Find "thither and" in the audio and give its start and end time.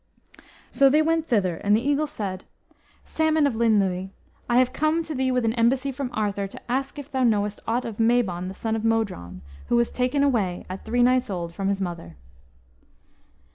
1.27-1.77